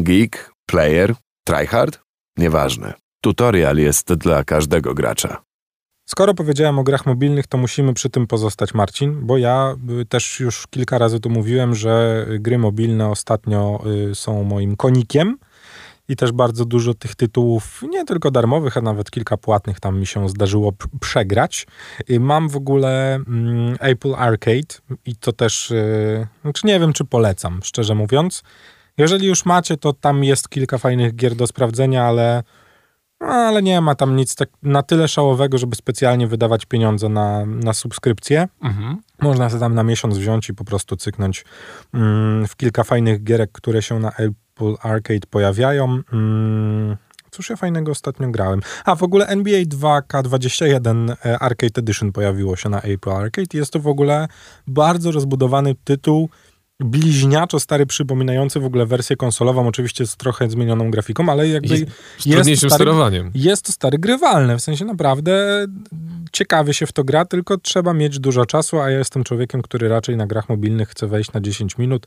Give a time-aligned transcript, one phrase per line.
[0.00, 1.14] Geek, player,
[1.44, 2.00] tryhard?
[2.36, 2.94] Nieważne.
[3.20, 5.42] Tutorial jest dla każdego gracza.
[6.08, 10.40] Skoro powiedziałem o grach mobilnych, to musimy przy tym pozostać, Marcin, bo ja y, też
[10.40, 15.38] już kilka razy tu mówiłem, że gry mobilne ostatnio y, są moim konikiem
[16.08, 20.06] i też bardzo dużo tych tytułów, nie tylko darmowych, a nawet kilka płatnych tam mi
[20.06, 21.66] się zdarzyło przegrać.
[22.10, 25.72] Y, mam w ogóle mm, Apple Arcade i to też,
[26.42, 28.42] znaczy nie wiem, czy polecam, szczerze mówiąc.
[28.98, 32.42] Jeżeli już macie, to tam jest kilka fajnych gier do sprawdzenia, ale
[33.20, 37.46] no, ale nie ma tam nic tak na tyle szałowego, żeby specjalnie wydawać pieniądze na,
[37.46, 38.48] na subskrypcję.
[38.62, 38.96] Mhm.
[39.22, 41.44] Można sobie tam na miesiąc wziąć i po prostu cyknąć
[41.94, 46.00] mm, w kilka fajnych gierek, które się na Apple Arcade pojawiają.
[46.12, 46.96] Mm,
[47.30, 48.60] Cóż ja fajnego ostatnio grałem?
[48.84, 53.58] A w ogóle NBA 2K21 e, Arcade Edition pojawiło się na Apple Arcade.
[53.58, 54.28] Jest to w ogóle
[54.66, 56.28] bardzo rozbudowany tytuł
[56.80, 61.86] bliźniaczo stary, przypominający w ogóle wersję konsolową, oczywiście z trochę zmienioną grafiką, ale jakby jest,
[62.26, 63.30] jest, stary, sterowaniem.
[63.34, 65.66] jest to stary grywalne, w sensie naprawdę
[66.32, 69.88] ciekawie się w to gra, tylko trzeba mieć dużo czasu, a ja jestem człowiekiem, który
[69.88, 72.06] raczej na grach mobilnych chce wejść na 10 minut,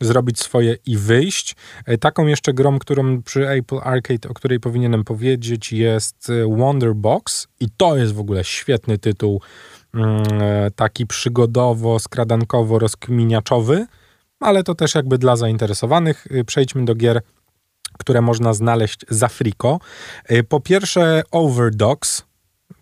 [0.00, 1.56] zrobić swoje i wyjść.
[1.86, 6.94] E, taką jeszcze grą, którą przy Apple Arcade, o której powinienem powiedzieć, jest e, Wonder
[6.94, 9.40] Box i to jest w ogóle świetny tytuł,
[9.94, 13.86] mm, e, taki przygodowo, skradankowo, rozkminiaczowy,
[14.42, 16.26] ale to też jakby dla zainteresowanych.
[16.30, 17.22] Y, przejdźmy do gier,
[17.98, 19.80] które można znaleźć za friko.
[20.30, 22.22] Y, po pierwsze Overdogs,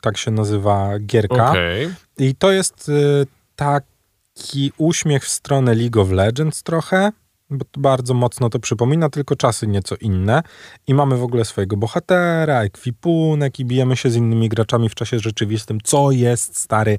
[0.01, 1.51] tak się nazywa gierka.
[1.51, 1.95] Okay.
[2.19, 7.13] I to jest y, taki uśmiech w stronę League of Legends trochę,
[7.51, 10.43] bo bardzo mocno to przypomina, tylko czasy nieco inne.
[10.87, 15.19] I mamy w ogóle swojego bohatera, ekwipunek i bijemy się z innymi graczami w czasie
[15.19, 16.99] rzeczywistym, co jest stary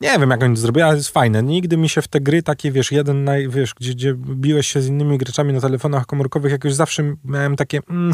[0.00, 1.42] nie wiem, jak oni to zrobili, ale jest fajne.
[1.42, 4.86] Nigdy mi się w te gry takie, wiesz, jeden, wiesz, gdzie, gdzie biłeś się z
[4.86, 7.80] innymi graczami na telefonach komórkowych, jakoś zawsze miałem takie...
[7.90, 8.12] Mm,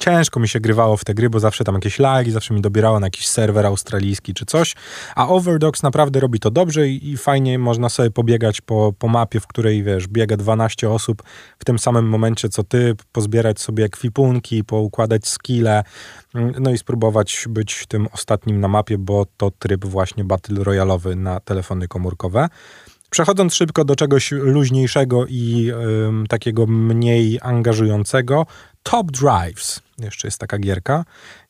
[0.00, 3.00] ciężko mi się grywało w te gry, bo zawsze tam jakieś lagi, zawsze mi dobierało
[3.00, 4.74] na jakiś serwer australijski czy coś,
[5.14, 9.40] a Overdogs naprawdę robi to dobrze i, i, fajnie można sobie pobiegać po, po mapie,
[9.40, 11.22] w której, wiesz, biega 12 osób
[11.58, 15.82] w tym samym momencie co ty, pozbierać sobie ekwipunki, poukładać skille,
[16.34, 21.16] mm, no i spróbować być tym ostatnim na mapie, bo to tryb właśnie battle royalowy
[21.16, 22.48] na telefony komórkowe.
[23.10, 25.70] Przechodząc szybko do czegoś luźniejszego i
[26.24, 28.46] y, takiego mniej angażującego,
[28.82, 29.80] Top Drives.
[29.98, 31.04] Jeszcze jest taka gierka.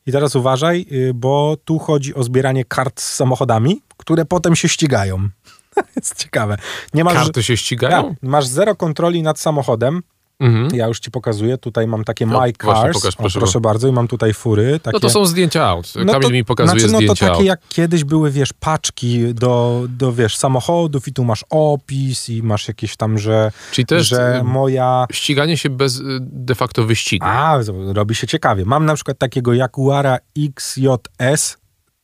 [0.07, 4.69] I teraz uważaj, y, bo tu chodzi o zbieranie kart z samochodami, które potem się
[4.69, 5.29] ścigają.
[5.97, 6.57] jest ciekawe.
[6.95, 8.09] Nie masz, Karty się ścigają?
[8.09, 10.03] Ja, masz zero kontroli nad samochodem,
[10.41, 10.69] Mhm.
[10.75, 13.89] Ja już ci pokazuję, tutaj mam takie no, My Cars, pokaż, proszę, o, proszę bardzo,
[13.89, 14.81] i mam tutaj fury.
[14.83, 14.95] Takie...
[14.97, 17.45] No to są zdjęcia aut, no Kamil to, mi pokazuje znaczy, no zdjęcia to takie
[17.45, 22.69] jak kiedyś były, wiesz, paczki do, do, wiesz, samochodów i tu masz opis i masz
[22.69, 25.07] jakieś tam, że, Czyli jest że moja...
[25.13, 27.27] ściganie się bez y, de facto wyścigu.
[27.29, 27.59] A,
[27.93, 28.65] robi się ciekawie.
[28.65, 31.60] Mam na przykład takiego Jaguara XJS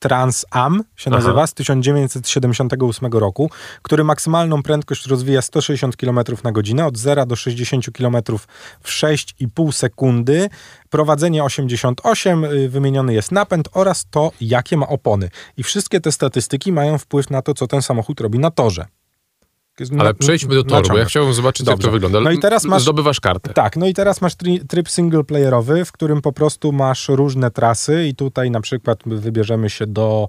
[0.09, 1.19] Trans Am się Aha.
[1.21, 3.51] nazywa, z 1978 roku,
[3.83, 8.17] który maksymalną prędkość rozwija 160 km na godzinę, od 0 do 60 km
[8.81, 10.49] w 6,5 sekundy.
[10.91, 15.31] Prowadzenie 88, y, wymieniony jest napęd oraz to, jakie ma opony.
[15.57, 18.87] I wszystkie te statystyki mają wpływ na to, co ten samochód robi na torze.
[19.99, 21.77] Ale przejdźmy do toru, bo ja chciałbym zobaczyć, Dobrze.
[21.77, 22.21] jak to wygląda.
[22.21, 23.53] No i teraz masz, Zdobywasz kartę.
[23.53, 28.07] Tak, no i teraz masz tri, tryb singleplayerowy, w którym po prostu masz różne trasy
[28.07, 30.29] i tutaj na przykład wybierzemy się do...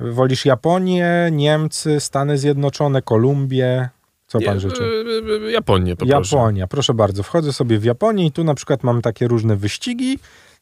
[0.00, 3.88] Wolisz Japonię, Niemcy, Stany Zjednoczone, Kolumbię,
[4.26, 4.82] co pan życzy?
[4.82, 6.36] E, e, Japonię, poproszę.
[6.36, 7.22] Japonia, proszę bardzo.
[7.22, 10.18] Wchodzę sobie w Japonię i tu na przykład mam takie różne wyścigi.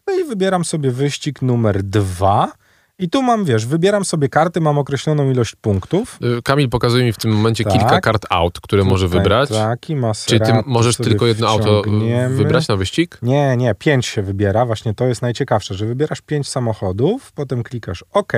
[0.07, 2.53] No i wybieram sobie wyścig numer dwa.
[2.99, 6.19] I tu mam, wiesz, wybieram sobie karty, mam określoną ilość punktów.
[6.39, 7.73] Y, Kamil pokazuje mi w tym momencie tak.
[7.73, 9.49] kilka kart aut, które Tutaj może wybrać.
[9.49, 9.97] Taki
[10.27, 11.83] Czy ty możesz tylko jedno auto
[12.29, 13.19] wybrać na wyścig?
[13.23, 14.67] Nie, nie, pięć się wybiera.
[14.67, 18.33] Właśnie to jest najciekawsze, że wybierasz pięć samochodów, potem klikasz OK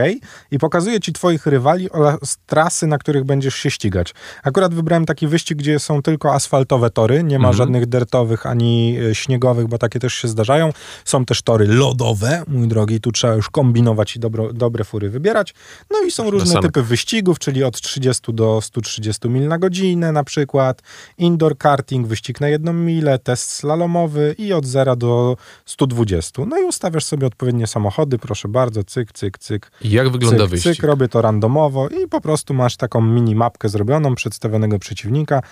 [0.50, 4.14] i pokazuje ci twoich rywali oraz trasy, na których będziesz się ścigać.
[4.42, 7.56] Akurat wybrałem taki wyścig, gdzie są tylko asfaltowe tory, nie ma mhm.
[7.56, 10.71] żadnych dertowych ani e, śniegowych, bo takie też się zdarzają.
[11.04, 15.54] Są też tory lodowe, mój drogi, tu trzeba już kombinować i dobro dobre fury wybierać.
[15.91, 20.24] No i są różne typy wyścigów, czyli od 30 do 130 mil na godzinę na
[20.24, 20.83] przykład,
[21.18, 26.45] indoor karting, wyścig na jedną milę, test slalomowy i od 0 do 120.
[26.47, 29.71] No i ustawiasz sobie odpowiednie samochody, proszę bardzo, cyk, cyk, cyk.
[29.80, 30.72] I jak wygląda cyk, wyścig?
[30.72, 35.42] Cyk, robię to randomowo i po prostu masz taką mini mapkę zrobioną przedstawionego przeciwnika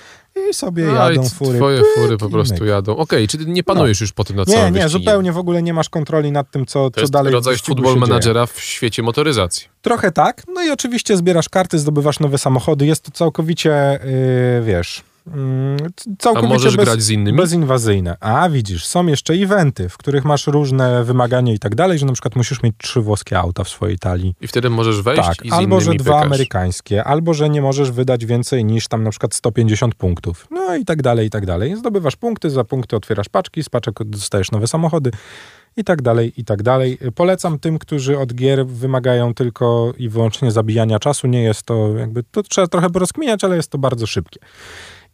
[0.51, 1.59] i sobie no, jadą i fury.
[1.59, 2.93] Twoje fury po prostu jadą.
[2.93, 4.05] Okej, okay, czyli nie panujesz no.
[4.05, 6.67] już po tym na całym Nie, nie, zupełnie w ogóle nie masz kontroli nad tym,
[6.67, 9.69] co, to co dalej To rodzaj football managera w świecie motoryzacji.
[9.83, 10.43] Trochę tak.
[10.55, 12.87] No i oczywiście zbierasz karty, zdobywasz nowe samochody.
[12.87, 15.03] Jest to całkowicie, yy, wiesz,
[16.19, 17.39] całkowicie A możesz bez, grać z innymi?
[17.39, 18.17] Bezinwazyjne.
[18.21, 22.13] A widzisz, są jeszcze eventy, w których masz różne wymagania i tak dalej, że na
[22.13, 24.35] przykład musisz mieć trzy włoskie auta w swojej talii.
[24.41, 26.27] I wtedy możesz wejść tak, i z albo że dwa pykasz.
[26.27, 30.47] amerykańskie, albo że nie możesz wydać więcej niż tam na przykład 150 punktów.
[30.51, 31.77] No i tak dalej, i tak dalej.
[31.77, 35.11] Zdobywasz punkty, za punkty otwierasz paczki, z paczek dostajesz nowe samochody
[35.77, 36.99] i tak dalej, i tak dalej.
[37.15, 41.27] Polecam tym, którzy od gier wymagają tylko i wyłącznie zabijania czasu.
[41.27, 44.41] Nie jest to jakby, to trzeba trochę porozkminiać, ale jest to bardzo szybkie.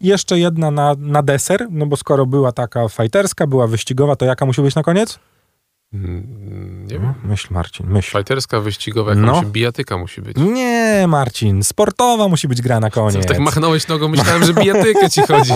[0.02, 4.46] Jeszcze jedna na, na deser, no bo skoro była taka fighterska, była wyścigowa, to jaka
[4.46, 5.18] musi być na koniec?
[5.94, 7.14] Mm, nie wiem.
[7.24, 8.10] Myśl, Marcin, myśl.
[8.10, 9.34] Fajterska, wyścigowa, no.
[9.34, 10.36] musi, bijatyka musi być.
[10.36, 13.26] Nie, Marcin, sportowa musi być gra na koniec.
[13.26, 15.52] tak machnąłeś nogą, myślałem, że bijatykę ci chodzi.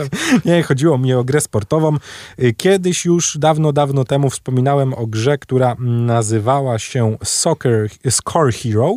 [0.44, 1.96] nie, chodziło mi o grę sportową.
[2.42, 8.96] Y, kiedyś już, dawno, dawno temu wspominałem o grze, która nazywała się Soccer Score Hero.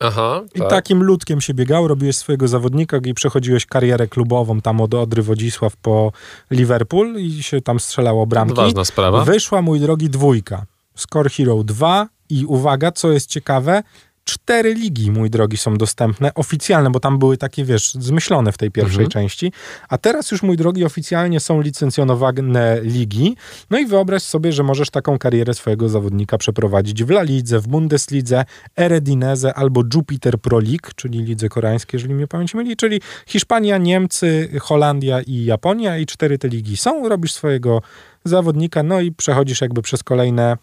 [0.00, 0.70] Aha, I tak.
[0.70, 5.76] takim ludkiem się biegał, robiłeś swojego zawodnika i przechodziłeś karierę klubową tam od Odry Wodzisław
[5.76, 6.12] po
[6.50, 8.54] Liverpool i się tam strzelało bramki.
[8.54, 9.24] Ważna sprawa.
[9.24, 10.66] Wyszła, mój drogi, dwójka.
[10.94, 13.82] Score Hero 2 i uwaga, co jest ciekawe,
[14.30, 18.70] cztery ligi, mój drogi, są dostępne, oficjalne, bo tam były takie, wiesz, zmyślone w tej
[18.70, 19.10] pierwszej mhm.
[19.10, 19.52] części,
[19.88, 23.36] a teraz już, mój drogi, oficjalnie są licencjonowane ligi,
[23.70, 27.68] no i wyobraź sobie, że możesz taką karierę swojego zawodnika przeprowadzić w La Lidze, w
[27.68, 28.44] Bundeslidze,
[28.76, 34.48] Eredineze albo Jupiter Pro League, czyli lidze koreańskiej, jeżeli mnie pamięć myli, czyli Hiszpania, Niemcy,
[34.60, 35.98] Holandia i Japonia.
[35.98, 37.82] I cztery te ligi są, robisz swojego
[38.24, 40.56] zawodnika, no i przechodzisz jakby przez kolejne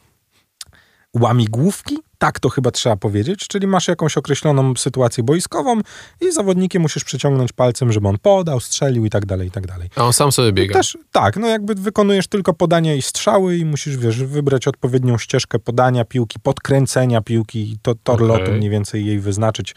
[1.13, 5.81] łamigłówki, tak to chyba trzeba powiedzieć, czyli masz jakąś określoną sytuację boiskową
[6.21, 9.89] i zawodnikiem musisz przyciągnąć palcem, żeby on podał, strzelił i tak dalej, i tak dalej.
[9.95, 10.73] A on sam sobie biega.
[10.73, 15.59] Też, tak, no jakby wykonujesz tylko podania i strzały i musisz, wiesz, wybrać odpowiednią ścieżkę
[15.59, 18.27] podania piłki, podkręcenia piłki i to tor okay.
[18.27, 19.75] lotu mniej więcej jej wyznaczyć,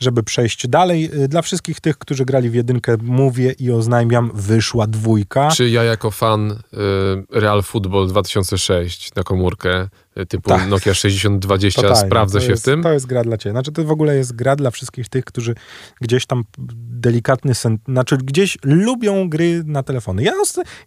[0.00, 1.10] żeby przejść dalej.
[1.24, 5.48] Y, dla wszystkich tych, którzy grali w jedynkę, mówię i oznajmiam, wyszła dwójka.
[5.50, 6.56] Czy ja jako fan y,
[7.30, 9.88] Real Football 2006 na komórkę
[10.26, 10.68] typu tak.
[10.68, 12.06] Nokia 6020 Totalnie.
[12.06, 12.82] sprawdza się jest, w tym?
[12.82, 13.52] To jest gra dla ciebie.
[13.52, 15.54] Znaczy to w ogóle jest gra dla wszystkich tych, którzy
[16.00, 16.44] gdzieś tam
[17.00, 20.22] delikatny sen, znaczy gdzieś lubią gry na telefony.
[20.22, 20.32] Ja,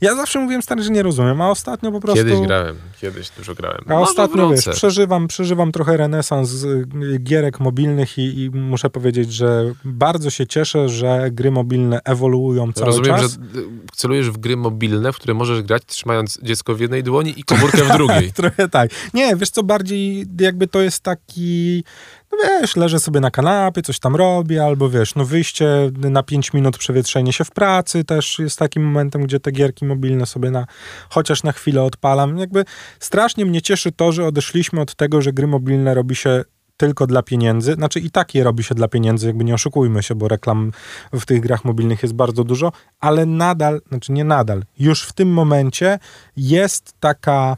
[0.01, 2.25] ja zawsze mówiłem stary, że nie rozumiem, a ostatnio po prostu...
[2.25, 3.81] Kiedyś grałem, kiedyś dużo grałem.
[3.87, 6.85] A Może ostatnio, wiesz, przeżywam, przeżywam trochę renesans y,
[7.19, 12.85] gierek mobilnych i, i, muszę powiedzieć, że bardzo się cieszę, że gry mobilne ewoluują cały
[12.85, 13.21] Rozumiem, czas.
[13.21, 13.61] Rozumiem, że
[13.95, 17.83] celujesz w gry mobilne, w które możesz grać trzymając dziecko w jednej dłoni i komórkę
[17.83, 18.31] w drugiej.
[18.41, 18.91] trochę tak.
[19.13, 21.83] Nie, wiesz co, bardziej jakby to jest taki,
[22.31, 26.53] no wiesz, leżę sobie na kanapie, coś tam robię, albo wiesz, no wyjście na 5
[26.53, 30.65] minut, przewietrzenie się w pracy też jest takim momentem, gdzie te gierki mobilne sobie na,
[31.09, 32.37] chociaż na chwilę odpalam.
[32.37, 32.65] Jakby
[32.99, 36.43] strasznie mnie cieszy to, że odeszliśmy od tego, że gry mobilne robi się
[36.77, 37.73] tylko dla pieniędzy.
[37.73, 40.71] Znaczy i tak je robi się dla pieniędzy, jakby nie oszukujmy się, bo reklam
[41.13, 45.29] w tych grach mobilnych jest bardzo dużo, ale nadal, znaczy nie nadal, już w tym
[45.33, 45.99] momencie
[46.37, 47.57] jest taka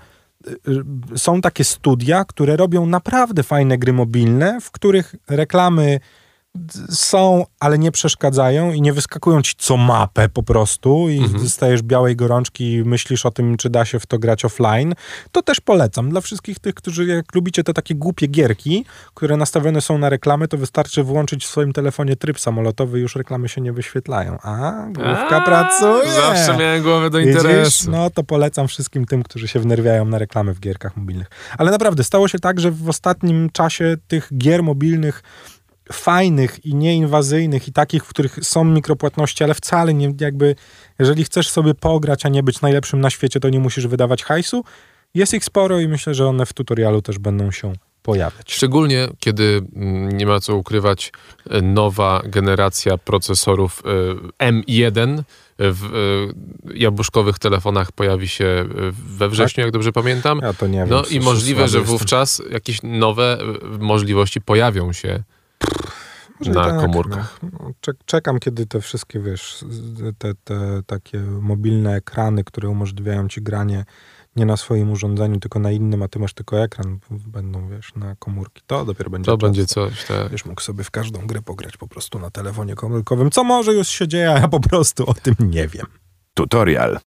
[1.15, 5.99] są takie studia, które robią naprawdę fajne gry mobilne, w których reklamy
[6.89, 11.43] są, ale nie przeszkadzają i nie wyskakują ci co mapę po prostu i mhm.
[11.43, 14.93] dostajesz białej gorączki i myślisz o tym, czy da się w to grać offline,
[15.31, 16.09] to też polecam.
[16.09, 20.47] Dla wszystkich tych, którzy jak lubicie te takie głupie gierki, które nastawione są na reklamy,
[20.47, 24.37] to wystarczy włączyć w swoim telefonie tryb samolotowy i już reklamy się nie wyświetlają.
[24.43, 26.11] A, główka A, pracuje.
[26.11, 27.91] Zawsze miałem głowę do interesu.
[27.91, 31.27] No to polecam wszystkim tym, którzy się wnerwiają na reklamy w gierkach mobilnych.
[31.57, 35.23] Ale naprawdę, stało się tak, że w ostatnim czasie tych gier mobilnych
[35.93, 40.55] fajnych i nieinwazyjnych i takich, w których są mikropłatności, ale wcale nie jakby,
[40.99, 44.63] jeżeli chcesz sobie pograć, a nie być najlepszym na świecie, to nie musisz wydawać hajsu.
[45.13, 47.73] Jest ich sporo i myślę, że one w tutorialu też będą się
[48.05, 48.53] pojawiać.
[48.53, 51.11] Szczególnie, kiedy mm, nie ma co ukrywać,
[51.49, 53.83] e, nowa generacja procesorów
[54.39, 55.23] e, M1
[55.59, 55.85] w
[56.65, 58.65] e, jabłuszkowych telefonach pojawi się
[59.17, 59.65] we wrześniu, tak?
[59.65, 60.39] jak dobrze pamiętam.
[60.43, 60.89] Ja to nie wiem.
[60.89, 63.37] No i możliwe, że wówczas jakieś nowe
[63.79, 65.23] możliwości pojawią się
[66.39, 67.39] na tak, komórkach.
[67.43, 67.71] No,
[68.05, 69.65] czekam, kiedy te wszystkie, wiesz,
[70.17, 73.85] te, te takie mobilne ekrany, które umożliwiają ci granie
[74.35, 78.15] nie na swoim urządzeniu, tylko na innym, a ty masz tylko ekran, będą, wiesz, na
[78.15, 78.61] komórki.
[78.67, 79.41] To dopiero będzie To czas.
[79.41, 80.31] będzie coś, tak.
[80.31, 83.87] Wiesz, mógł sobie w każdą grę pograć po prostu na telefonie komórkowym, co może już
[83.87, 85.85] się dzieje, a ja po prostu o tym nie wiem.
[86.33, 86.99] Tutorial.